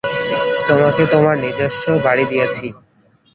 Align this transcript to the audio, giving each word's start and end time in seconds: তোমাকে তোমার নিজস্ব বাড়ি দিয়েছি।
তোমাকে 0.67 1.03
তোমার 1.13 1.35
নিজস্ব 1.37 1.83
বাড়ি 2.05 2.25
দিয়েছি। 2.31 2.65